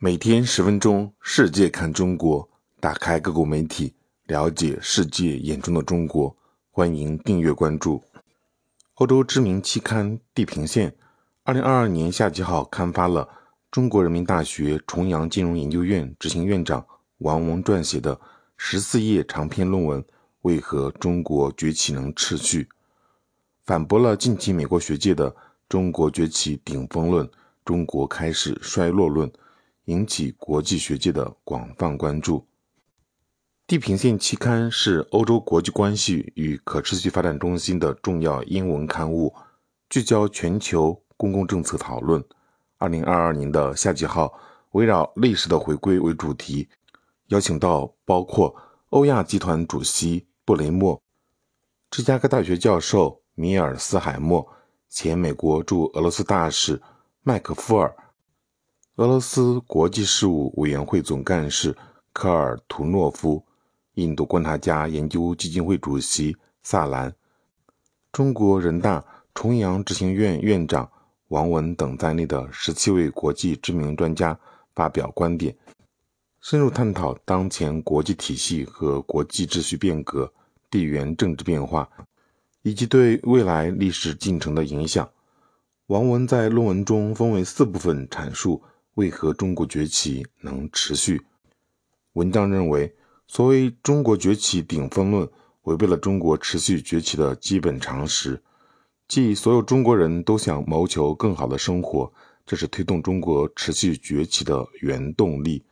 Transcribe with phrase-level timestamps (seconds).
[0.00, 2.48] 每天十分钟，世界看中国，
[2.78, 3.96] 打开各国媒体，
[4.28, 6.36] 了解世界眼中的中国。
[6.70, 8.00] 欢迎订阅关注。
[8.94, 10.88] 欧洲知名期刊《地平线》
[11.42, 13.28] 二零二二年夏季号刊发了
[13.72, 16.86] 中国人民大学重阳金融研究院执行院长
[17.18, 18.20] 王文撰写的
[18.56, 20.00] 十四页长篇论文
[20.42, 22.62] 《为何中国崛起能持续》，
[23.64, 25.34] 反驳了近期美国学界的
[25.68, 27.28] “中国崛起顶峰论
[27.66, 29.28] ”“中国开始衰落论”。
[29.88, 32.46] 引起国际学界的广泛关注。
[33.66, 39.34] 地平线期刊是欧洲国际关系与可持续发展中心的重要英文刊物，
[39.88, 42.22] 聚焦全球公共政策讨论。
[42.76, 44.38] 二零二二年的夏季号
[44.72, 46.68] 围绕历史的回归为主题，
[47.28, 48.54] 邀请到包括
[48.90, 51.00] 欧亚集团主席布雷默、
[51.90, 54.46] 芝加哥大学教授米尔斯海默、
[54.90, 56.82] 前美国驻俄罗斯大使
[57.22, 57.96] 麦克夫尔。
[58.98, 61.76] 俄罗斯国际事务委员会总干事
[62.12, 63.40] 科尔图诺夫、
[63.94, 67.14] 印度观察家研究基金会主席萨兰、
[68.10, 70.90] 中国人大重阳执行院院长
[71.28, 74.36] 王文等在内的十七位国际知名专家
[74.74, 75.56] 发表观点，
[76.40, 80.32] 深入探讨当前国际体系和国际秩序变革、
[80.68, 81.88] 地缘政治变化
[82.62, 85.08] 以及对未来历史进程的影响。
[85.86, 88.60] 王文在论文中分为四部分阐述。
[88.98, 91.22] 为何中国崛起能持续？
[92.14, 92.92] 文章认为，
[93.28, 95.30] 所谓“中国崛起顶峰论”
[95.62, 98.42] 违背了中国持续崛起的基本常识，
[99.06, 102.12] 即所有中国人都想谋求更好的生活，
[102.44, 105.62] 这是推动中国持续崛起的原动力；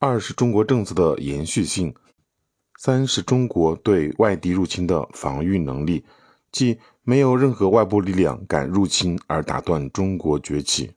[0.00, 1.92] 二是中国政策的延续性；
[2.76, 6.04] 三是中国对外敌入侵的防御能力，
[6.50, 10.90] 即没有任何外部力量敢入侵而打断中国崛起。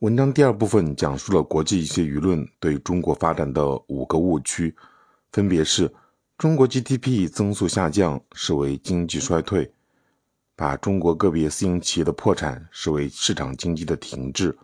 [0.00, 4.74] 文章第二部分讲述了国际一些舆论对中国发展的五个误区，
[5.30, 5.92] 分别是：
[6.38, 9.70] 中国 GDP 增速下降视为经济衰退，
[10.56, 14.56] 把中国个别私营企业的破产视为市场经济的停滞，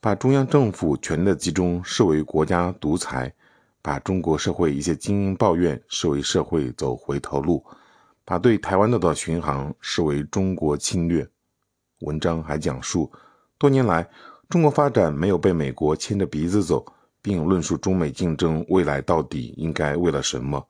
[0.00, 3.32] 把中央政府权力的集中视为国家独裁，
[3.80, 7.64] 把中国社会一些精英抱怨视为社会走回头路，
[8.24, 11.24] 把对台湾岛的巡航视为中国侵略。
[12.00, 13.12] 文章还讲述
[13.56, 14.10] 多年来。
[14.48, 16.82] 中国发展没有被美国牵着鼻子走，
[17.20, 20.66] 并论述中美竞争未来到底应该为了什么。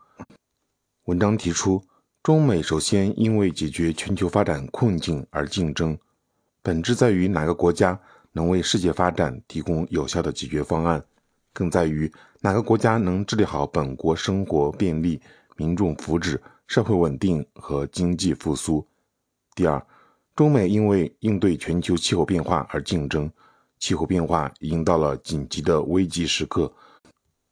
[1.05, 1.81] 文章提出，
[2.21, 5.97] 中美首先因为解决全球发展困境而竞争，
[6.61, 7.97] 本质在于哪个国家
[8.33, 11.01] 能为世界发展提供有效的解决方案，
[11.53, 15.21] 更在于哪个国家能治理好本国生活便利、
[15.57, 16.37] 民众福祉、
[16.67, 18.85] 社会稳定和经济复苏。
[19.55, 19.81] 第二，
[20.35, 23.31] 中美因为应对全球气候变化而竞争。
[23.79, 26.73] 气候变化已经到了紧急的危机时刻，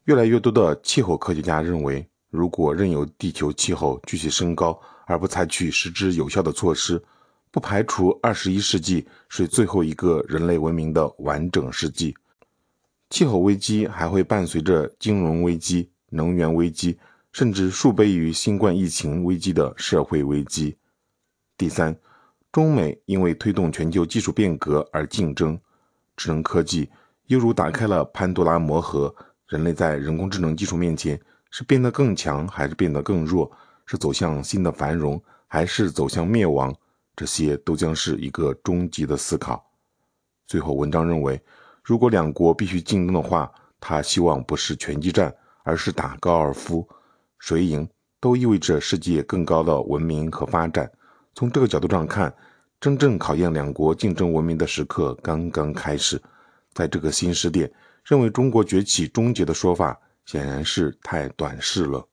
[0.04, 7.03] 越来越多的气候科学家认为，如果任由地球气候继续升高而不采取实质有效的措施，
[7.50, 12.15] 不排除二十一世纪是最后一个人类文明的完整世纪。
[13.09, 16.98] 气候危机还会伴随着金融危机、能源危机，
[17.32, 20.76] 甚至数倍于新冠疫情危机的社会危机。
[21.56, 21.97] 第三，
[22.50, 25.59] 中美因为推动全球技术变革而竞争。
[26.16, 26.88] 智能科技
[27.27, 29.15] 犹如打开了潘多拉魔盒，
[29.49, 33.50] 人类在人工智能技术面前是变得更强还是变得更弱？
[33.84, 36.75] 是走向新的繁荣还是走向灭亡？
[37.15, 39.65] 这些都将是一个终极的思考。
[40.47, 41.41] 最后，文章认为，
[41.82, 46.88] 如果两国必须竞争的话，他希望不是拳击战，而是打高尔夫，
[47.38, 47.88] 谁赢
[48.19, 50.91] 都意味着世界更高的文明和发展。
[51.34, 52.33] 从这个角度上看。
[52.78, 56.20] 真正考验两国竞争文明的时刻刚刚开始，
[56.72, 57.70] 在这个新时点，
[58.04, 62.06] 认为中国崛起终结的说法显然是太短视了。